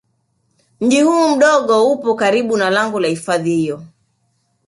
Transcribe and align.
Mji 0.81 1.01
huu 1.01 1.29
mdogo 1.35 1.91
upo 1.91 2.15
karibu 2.15 2.57
na 2.57 2.69
lango 2.69 2.99
la 2.99 3.07
hifadhi 3.07 3.55
hiyo 3.55 3.81